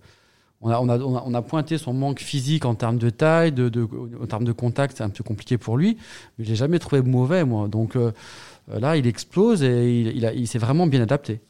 [0.62, 3.70] On a, on, a, on, a, pointé son manque physique en termes de taille, de,
[3.70, 3.88] de,
[4.20, 5.98] en termes de contact, c'est un peu compliqué pour lui,
[6.38, 7.68] mais je l'ai jamais trouvé mauvais, moi.
[7.68, 8.12] Donc euh,
[8.68, 11.42] là, il explose et il, il, il s'est vraiment bien adapté.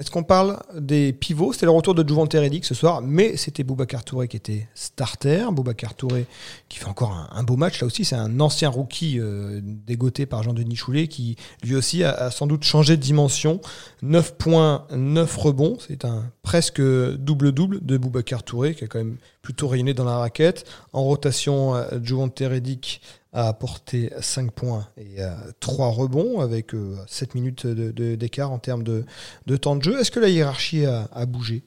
[0.00, 1.52] Est-ce qu'on parle des pivots?
[1.52, 5.46] C'était le retour de Juvent Redick ce soir, mais c'était Boubacar Touré qui était starter.
[5.52, 6.26] Boubacar Touré
[6.68, 7.80] qui fait encore un, beau match.
[7.80, 12.32] Là aussi, c'est un ancien rookie euh, dégoté par Jean-Denis Choulet qui lui aussi a,
[12.32, 13.60] sans doute changé de dimension.
[14.02, 15.76] 9 points, 9 rebonds.
[15.86, 20.18] C'est un presque double-double de Boubacar Touré qui a quand même plutôt rayonné dans la
[20.18, 20.64] raquette.
[20.92, 23.00] En rotation, euh, Juvent Redick
[23.34, 25.16] a apporté 5 points et
[25.60, 29.04] 3 rebonds avec euh, 7 minutes de- de- d'écart en termes de,
[29.46, 30.00] de temps de jeu.
[30.00, 31.62] Est-ce que la hiérarchie a, bougé?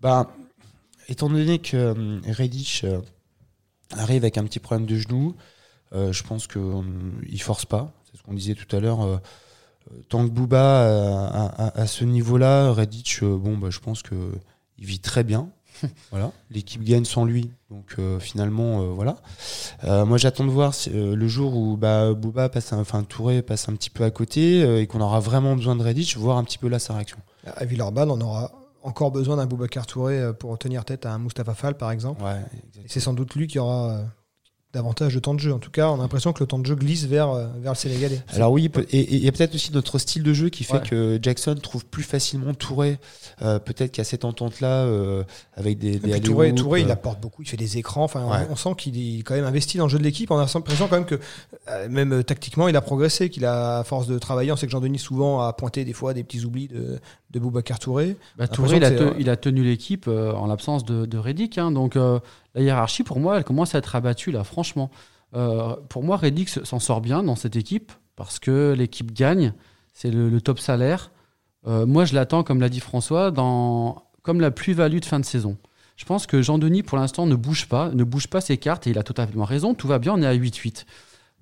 [0.00, 0.30] Bah,
[1.08, 3.00] étant donné que euh, Redditch euh,
[3.92, 5.34] arrive avec un petit problème de genou,
[5.92, 7.92] euh, je pense qu'il force pas.
[8.10, 9.02] C'est ce qu'on disait tout à l'heure.
[9.02, 9.16] euh,
[9.92, 14.14] euh, tant que Booba euh, à, ce niveau-là, Redditch, euh, bon, bah, je pense que
[14.78, 15.48] il vit très bien.
[16.10, 19.16] voilà, l'équipe gagne sans lui, donc euh, finalement, euh, voilà.
[19.84, 23.42] Euh, moi, j'attends de voir si, le jour où bah, Booba passe, un- enfin Touré
[23.42, 26.44] passe un petit peu à côté et qu'on aura vraiment besoin de Redditch, voir un
[26.44, 27.18] petit peu là sa réaction.
[27.56, 28.50] À Villeurbanne, on aura
[28.82, 32.22] encore besoin d'un Boubacar Touré pour tenir tête à un Mustapha Fall, par exemple.
[32.22, 32.40] Ouais,
[32.86, 34.00] c'est sans doute lui qui aura
[34.76, 35.52] davantage de temps de jeu.
[35.52, 37.72] En tout cas, on a l'impression que le temps de jeu glisse vers, euh, vers
[37.72, 38.20] le Sénégalais.
[38.34, 40.80] Alors oui, et il y a peut-être aussi notre style de jeu qui fait Ouais.
[40.88, 42.98] que Jackson trouve plus facilement Touré.
[43.42, 45.24] Euh, peut-être qu'il y a cette entente-là euh,
[45.56, 48.04] avec des, des Touré, Touré, il apporte beaucoup, il fait des écrans.
[48.04, 48.46] Enfin, on- Ouais.
[48.50, 50.30] on, sent qu'il est quand même investi dans le jeu de l'équipe.
[50.30, 51.18] On a l'impression quand même que,
[51.88, 54.98] même tactiquement, il a progressé, qu'il a, à force de travailler, on sait que Jean-Denis
[54.98, 56.98] souvent a pointé des fois des petits oublis de,
[57.38, 58.16] de Boubacar Touré.
[58.36, 60.46] Bah, L'impression Touré, il a, que c'est, te- euh, il a tenu l'équipe euh, en
[60.46, 61.58] l'absence de, de Reddick.
[61.58, 61.70] hein.
[61.70, 62.18] donc euh,
[62.54, 64.90] la hiérarchie, pour moi, elle commence à être abattue là, franchement.
[65.34, 69.52] Euh, pour moi, Reddick s'en sort bien dans cette équipe parce que l'équipe gagne.
[69.92, 71.10] C'est le, le top salaire.
[71.66, 75.56] Moi, je l'attends, comme l'a dit François, dans, comme la plus-value de fin de saison.
[75.96, 78.90] Je pense que Jean-Denis, pour l'instant, ne bouge pas, ne bouge pas ses cartes et
[78.90, 79.74] il a totalement raison.
[79.74, 80.84] Tout va bien, on est à 8-8.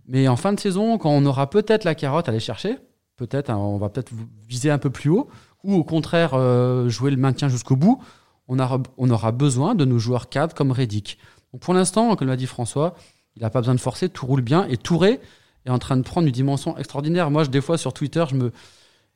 [0.07, 2.76] Mais en fin de saison, quand on aura peut-être la carotte à aller chercher,
[3.16, 4.12] peut-être, hein, on va peut-être
[4.48, 5.28] viser un peu plus haut,
[5.64, 8.00] ou au contraire euh, jouer le maintien jusqu'au bout,
[8.48, 11.18] on aura, on aura besoin de nos joueurs cadres comme Reddick.
[11.53, 12.94] Donc pour l'instant, comme l'a dit François,
[13.37, 14.66] il n'a pas besoin de forcer, tout roule bien.
[14.68, 15.20] Et Touré
[15.66, 17.31] est en train de prendre une dimension extraordinaire.
[17.31, 18.53] Moi, je- des fois, sur Twitter, je me,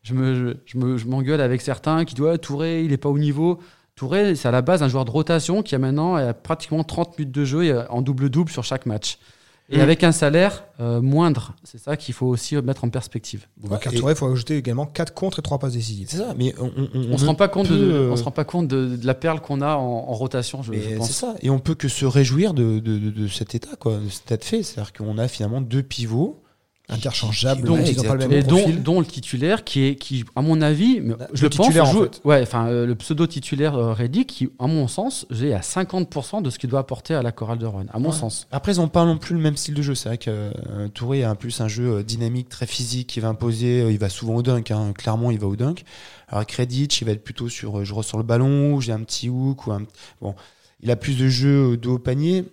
[0.03, 3.59] je me, je je m'engueule avec certains qui disent Touré, il n'est pas au niveau.
[3.95, 7.35] Touré, c'est à la base un joueur de rotation qui a maintenant pratiquement 30 minutes
[7.35, 9.19] de jeu euh, en double-double sur chaque match.
[9.70, 9.81] Et Mm.
[9.81, 11.54] avec un salaire euh, moindre.
[11.62, 13.46] C'est ça qu'il faut aussi mettre en perspective.
[13.64, 16.07] Et- Touré, il faut ajouter également 4 contre et 3 passes décisives.
[16.11, 18.31] C'est ça, mais on, on, On, se rend pas compte de, euh, on se rend
[18.31, 21.35] pas compte de, de la perle qu'on a en, en rotation, je, je c'est ça,
[21.42, 24.22] et on peut que se réjouir de, de, de, de cet état, quoi, de cet
[24.26, 24.62] état de fait.
[24.62, 26.40] C'est-à-dire qu'on a finalement deux pivots
[26.90, 28.83] Interchangeables, Donc, pas le même Et dont, profil.
[28.83, 32.05] dont le titulaire qui est, qui, à mon avis, Le je le pense, en joue-
[32.05, 32.20] fait.
[32.24, 33.94] ouais, enfin, euh, le pseudo titulaire euh,
[34.27, 37.59] qui, à mon sens, j'ai à 50% de ce qu'il doit apporter à la chorale
[37.59, 38.14] de Rouen, à mon Ouais.
[38.14, 38.46] sens.
[38.53, 39.94] Après, ils n'ont pas non plus le même style de jeu.
[39.94, 43.20] C'est vrai que euh, Touré a un plus un jeu euh, dynamique, très physique, qui
[43.20, 43.83] va imposer.
[43.83, 44.70] euh, il va souvent au dunk.
[44.70, 44.92] hein.
[44.96, 45.85] Clairement, il va au dunk.
[46.29, 49.29] Alors, Kreditch, il va être plutôt sur euh, je ressors le ballon, j'ai un petit
[49.29, 49.66] hook.
[49.66, 49.83] Ou un...
[50.22, 50.35] Bon,
[50.83, 52.44] il a plus de jeu dos au panier.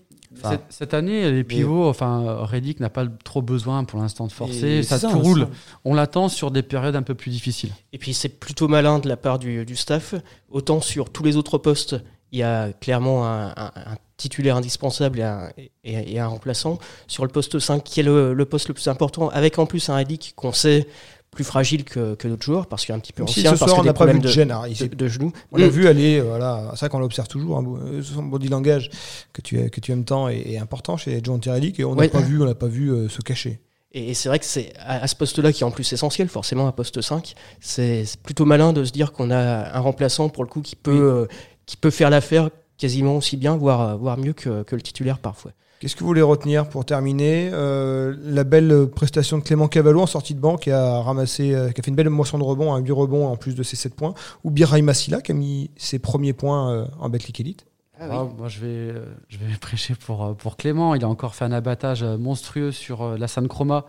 [0.43, 4.83] Enfin, cette, année, les pivots, enfin, Reddick n'a pas trop besoin pour l'instant de forcer,
[4.83, 5.41] ça, ça, roule.
[5.41, 5.49] ça.
[5.85, 7.71] On l'attend sur des périodes un peu plus difficiles.
[7.93, 10.15] Et puis c'est plutôt malin de la part du, du staff.
[10.49, 11.95] Autant sur tous les autres postes,
[12.31, 15.49] il y a clairement un, un- un titulaire indispensable et un,
[15.83, 16.79] et- et un remplaçant.
[17.07, 19.89] Sur le poste 5, qui est le, le poste le plus important, avec en plus
[19.89, 20.87] un Reddick qu'on sait
[21.31, 23.55] plus fragile que, que d'autres joueurs, parce qu'il est un petit peu Même si ancien,
[23.55, 24.55] ce parce soir, que on des n'a pas vu de gêne.
[24.69, 25.33] Il de, genoux.
[25.51, 25.69] On l'a Mm.
[25.69, 28.89] vu aller, voilà, c'est vrai qu'on l'observe toujours, hein, euh, son body langage
[29.33, 32.03] que tu, que tu aimes tant est, est important chez John Terrellic et on n'a
[32.03, 32.07] Ouais.
[32.07, 33.59] pas vu, on pas vu euh, se cacher.
[33.91, 36.71] Et, c'est vrai que c'est à, ce poste-là qui est en plus essentiel, forcément, à
[36.71, 40.49] poste 5, c'est c'est plutôt malin de se dire qu'on a un remplaçant pour le
[40.49, 41.25] coup qui peut, euh,
[41.65, 45.51] qui peut faire l'affaire quasiment aussi bien, voire, voire mieux que, que le titulaire parfois.
[45.79, 50.07] Qu'est-ce que vous voulez retenir pour terminer euh, La belle prestation de Clément Cavallo en
[50.07, 52.73] sortie de banque qui a ramassé, euh, qui a fait une belle moisson de rebond,
[52.73, 54.13] un 8 rebonds en plus de ses 7 points.
[54.43, 57.65] Ou Biray Massila qui a mis ses premiers points euh, en Betclic Elite?
[57.99, 58.07] Ah,
[58.37, 60.95] moi, je vais, euh, je vais prêcher pour, euh, pour Clément.
[60.95, 63.85] Il a encore fait un abattage euh, monstrueux sur euh, la San Chroma.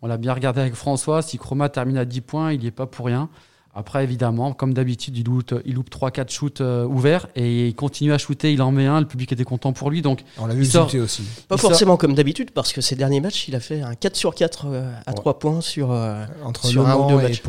[0.00, 1.22] On l'a bien regardé avec François.
[1.22, 3.28] Si Chroma termine à 10 points, il n'y est pas pour rien.
[3.74, 8.12] Après, évidemment, comme d'habitude, il loupe, il loupe 3-4 shoots euh, ouverts et il continue
[8.12, 8.52] à shooter.
[8.52, 9.00] Il en met un.
[9.00, 10.02] Le public était content pour lui.
[10.02, 11.22] Donc, On l'a vu Il sort- aussi.
[11.48, 14.34] Pas forcément comme d'habitude, parce que ces derniers matchs, il a fait un 4 sur
[14.34, 15.16] 4 euh, à Ouais.
[15.16, 15.90] 3 points sur.
[15.90, 17.42] euh, Entre Sur un ou deux et matchs.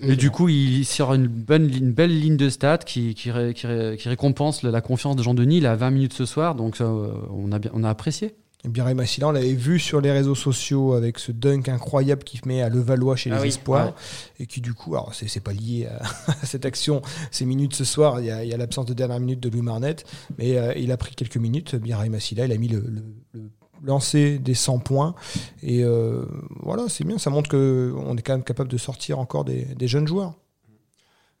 [0.00, 3.52] Et du coup, il sort une, bonne, une belle ligne de stats qui, qui, ré-
[3.54, 5.58] qui ré- qui récompense la confiance de Jean-Denis.
[5.58, 8.34] Il a 20 minutes ce soir, donc euh, on, a bien, on a apprécié.
[8.64, 12.60] Biray Massila, on l'avait vu sur les réseaux sociaux avec ce dunk incroyable qu'il met
[12.60, 13.86] à Levallois chez Ah les oui, Espoirs.
[13.86, 13.92] ouais.
[14.40, 16.02] Et qui, du coup, alors c'est pas lié à,
[16.42, 19.48] à cette action, ces minutes ce soir, il y a, l'absence de dernière minute de
[19.48, 20.04] Louis Marnette,
[20.38, 21.76] mais euh, il a pris quelques minutes.
[21.76, 23.50] Biray Massila, il a mis le, le, le
[23.84, 25.14] lancer des 100 points.
[25.62, 26.24] Et euh,
[26.62, 29.86] voilà, c'est bien, ça montre qu'on est quand même capable de sortir encore des, des
[29.86, 30.34] jeunes joueurs.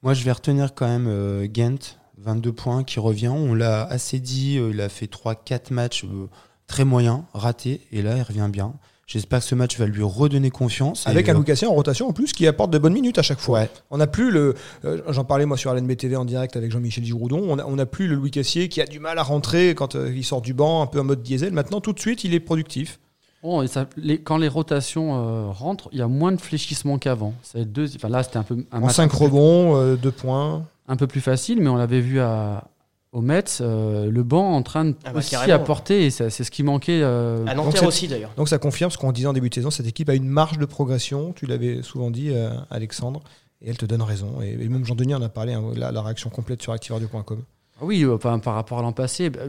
[0.02, 3.28] Moi, je vais retenir quand même euh, Ghent, 22 points, qui revient.
[3.28, 6.28] On l'a assez dit, euh, il a fait 3-4 matchs euh,
[6.68, 8.74] très moyens, ratés, et là, il revient bien.
[9.08, 11.06] J'espère que ce match va lui redonner confiance.
[11.06, 13.38] Avec un euh, Lucasien en rotation en plus qui apporte de bonnes minutes à chaque
[13.40, 13.60] fois.
[13.60, 13.70] Ouais.
[13.90, 14.54] On n'a plus le.
[14.84, 17.40] euh, J'en parlais moi sur LNB TV en direct avec Jean-Michel Giroudon.
[17.48, 20.12] On n'a on plus le Louis Cassier qui a du mal à rentrer quand euh,
[20.14, 21.54] il sort du banc, un peu en mode diesel.
[21.54, 23.00] Maintenant, tout de suite, il est productif.
[23.42, 26.98] Bon, et ça- les- quand les rotations euh, rentrent, il y a moins de fléchissement
[26.98, 27.32] qu'avant.
[27.42, 29.94] C'est deux- enfin, là, c'était un peu un En match 5 un peu plus- rebonds,
[29.94, 30.64] 2 points.
[30.86, 32.64] un peu plus facile, mais on l'avait vu à,
[33.12, 36.44] au Metz, euh, le banc en train de Ah bah, aussi apporter, et ça- c'est
[36.44, 37.00] ce qui manquait.
[37.02, 38.32] euh, À Donc Nanterre aussi d'ailleurs.
[38.36, 39.70] Donc ça confirme ce qu'on disait en début de saison.
[39.70, 41.32] Cette équipe a une marge de progression.
[41.32, 43.22] Tu l'avais souvent dit, euh, Alexandre.
[43.60, 44.40] Et elle te donne raison.
[44.40, 45.52] Et, et même Jean-Denis en a parlé.
[45.54, 47.42] hein, la, la réaction complète sur activeradio.com.
[47.80, 49.40] Ah Oui, euh, enfin, par rapport à l'an passé, bah,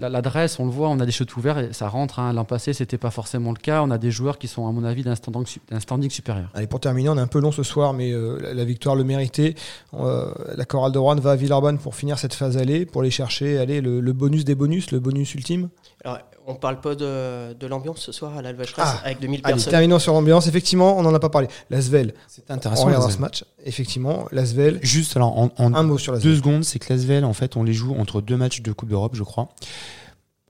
[0.00, 2.18] l'adresse, on le voit, on a des shots ouverts et ça rentre.
[2.18, 2.32] hein.
[2.32, 3.82] L'an passé, c'était pas forcément le cas.
[3.82, 5.44] On a des joueurs qui sont, à mon avis, d'un standing,
[5.78, 6.48] standing supérieur.
[6.54, 8.96] Allez, pour terminer, on est un peu long ce soir, mais euh, la, la victoire
[8.96, 9.54] le méritait.
[9.94, 13.10] Euh, la chorale de Rouen va à Villeurbanne pour finir cette phase aller, pour aller
[13.12, 15.68] chercher allez, le, le bonus des bonus, le bonus ultime.
[16.04, 19.54] Alors, on parle pas de, de l'ambiance ce soir à l'Alvacheresse Ah, avec 2000 Allez,
[19.54, 19.70] personnes.
[19.70, 20.46] terminons sur l'ambiance.
[20.46, 21.48] Effectivement, on n'en a pas parlé.
[21.70, 22.84] L'Asvel, C'est on intéressant.
[22.86, 23.16] regardera Lasvel.
[23.16, 23.44] ce match.
[23.64, 27.32] Effectivement, l'Asvel, Juste alors, en, en un mot sur deux secondes, c'est que Lasvel, en
[27.32, 29.48] fait, on les joue entre deux matchs de Coupe d'Europe, je crois.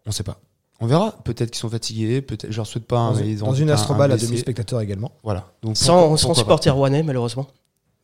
[0.06, 0.36] On sait pas.
[0.80, 1.12] On verra.
[1.24, 2.20] Peut-être qu'ils sont fatigués.
[2.20, 2.50] Peut-être.
[2.52, 2.96] Je leur souhaite pas.
[2.96, 4.26] Dans, hein, mais ils ont dans une un- un astrobal à blessé.
[4.26, 5.10] 2000 spectateurs également.
[5.24, 5.46] Voilà.
[5.62, 7.46] Donc Sans, pourquoi- sans pourquoi supporter rouennais, malheureusement.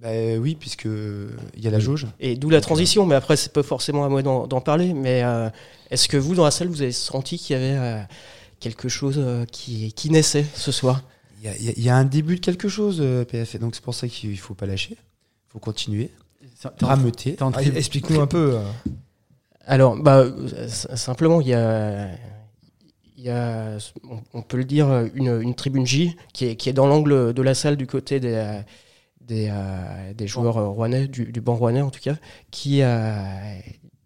[0.02, 0.08] Bah,
[0.40, 2.08] oui, puisque il y a la jauge.
[2.18, 4.94] Et d'où la transition, mais après, c'est pas forcément à moi d'en d'en parler.
[4.94, 5.48] Mais euh,
[5.90, 8.02] est-ce que vous, dans la salle, vous avez senti qu'il y avait euh,
[8.58, 11.02] quelque chose euh, qui, qui naissait ce soir?
[11.40, 13.54] Il y a, y y un début de quelque chose, euh, PF.
[13.54, 14.96] Et donc c'est pour ça qu'il faut pas lâcher.
[14.98, 16.10] Il faut continuer.
[16.80, 17.36] Rameuter.
[17.40, 18.54] Ah, Explique-nous un peu.
[18.56, 18.62] euh,
[19.66, 22.08] Alors, bah, euh, simplement, il y a,
[23.16, 26.68] il y a, on, on peut le dire, une, une tribune J qui est, qui
[26.68, 28.60] est dans l'angle de la salle du côté des, euh,
[29.26, 32.16] des, euh, des joueurs euh, rouennais, du, du banc rouennais en tout cas,
[32.50, 33.24] qui, a,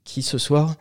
[0.05, 0.76] qui ce soir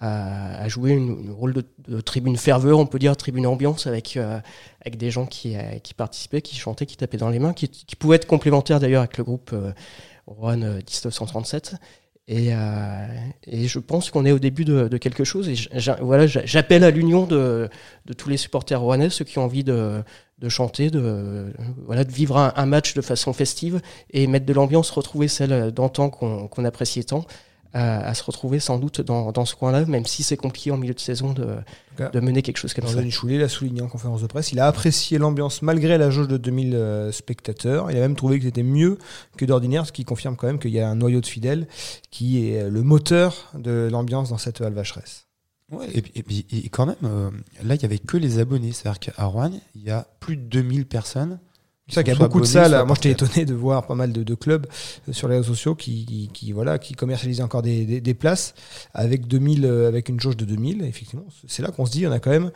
[0.00, 3.86] a, a joué une, une rôle de, de tribune ferveur, on peut dire tribune ambiance,
[3.86, 4.40] avec, euh,
[4.80, 7.68] avec des gens qui, euh, qui participaient, qui chantaient, qui tapaient dans les mains, qui,
[7.68, 9.72] qui pouvaient être complémentaires d'ailleurs avec le groupe euh,
[10.26, 11.74] Rouen euh, 1937.
[12.30, 13.06] Et, euh,
[13.48, 15.48] et je pense qu'on est au début de, quelque chose.
[15.48, 17.68] Et j'appelle à l'union de,
[18.16, 20.04] tous les supporters rouennais, ceux qui ont envie de,
[20.46, 21.52] chanter, de,
[22.08, 23.80] vivre un, match de façon festive
[24.12, 27.26] et mettre de l'ambiance, retrouver celle d'antan qu'on appréciait tant,
[27.72, 30.76] à, à se retrouver sans doute dans, dans ce coin-là, même si c'est compliqué en
[30.76, 31.46] milieu de saison de,
[31.96, 33.00] cas, de mener quelque chose comme ça.
[33.10, 34.52] Choulet l'a souligné en conférence de presse.
[34.52, 37.90] Il a apprécié l'ambiance malgré la jauge de 2000 euh, spectateurs.
[37.90, 38.98] Il a même trouvé que c'était mieux
[39.36, 41.68] que d'ordinaire, ce qui confirme quand même qu'il y a un noyau de fidèles
[42.10, 45.26] qui est euh, le moteur de l'ambiance dans cette halle vacheresse.
[45.70, 47.30] Ouais, et, puis- et puis et quand même, euh,
[47.62, 48.72] là, il y avait que les abonnés.
[48.72, 51.38] C'est-à-dire qu'à Rouen, il y a plus de 2000 personnes.
[51.90, 52.84] C'est ça qu'il y a beaucoup de salles.
[52.86, 54.66] Moi, j'étais étonné de voir pas mal de, de clubs
[55.08, 58.14] euh, sur les réseaux sociaux qui, qui, qui, voilà, qui commercialisaient encore des, des, des
[58.14, 58.54] places
[58.94, 60.84] avec 2000, euh, avec une jauge de 2000.
[60.84, 62.52] Effectivement, c'est là qu'on se dit, on a quand même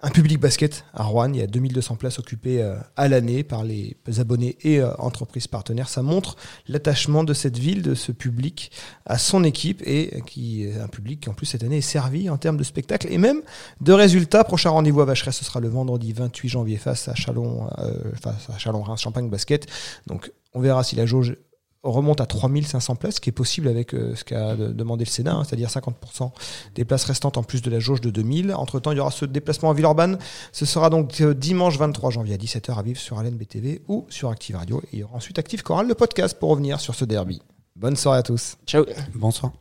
[0.00, 1.32] un public basket à Rouen.
[1.32, 5.48] Il y a 2200 places occupées euh, à l'année par les abonnés et euh, entreprises
[5.48, 5.88] partenaires.
[5.88, 6.36] Ça montre
[6.68, 8.70] l'attachement de cette ville, de ce public
[9.06, 12.30] à son équipe et qui est un public qui en plus cette année est servi
[12.30, 13.42] en termes de spectacle et même
[13.80, 14.44] de résultats.
[14.44, 18.48] Prochain rendez-vous à Vacheresse, ce sera le vendredi 28 janvier face à Chalon, euh, face
[18.50, 19.66] à Chalon Reims Champagne Basket.
[20.06, 21.36] Donc on verra si la jauge
[21.84, 25.10] remonte à 3500 places, ce qui est possible avec euh, ce qu'a de- demandé le
[25.10, 26.30] Sénat, hein, c'est-à-dire 50%
[26.74, 28.52] des places restantes en plus de la jauge de 2000.
[28.54, 30.18] Entre-temps, il y aura ce déplacement à Villeurbanne.
[30.52, 34.28] Ce sera donc euh, dimanche 23 janvier à 17h à vivre sur LNBTV ou sur
[34.30, 34.80] Active Radio.
[34.86, 37.40] Et il y aura ensuite Active Chorale, le podcast, pour revenir sur ce derby.
[37.76, 38.56] Bonne soirée à tous.
[38.66, 38.84] Ciao.
[39.14, 39.52] Bonsoir.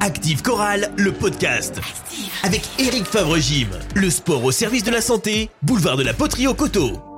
[0.00, 1.78] Active Chorale, le podcast.
[2.42, 3.68] Avec Eric Favre-Gym.
[3.94, 7.15] Le sport au service de la santé, boulevard de la Poterie au Coteau.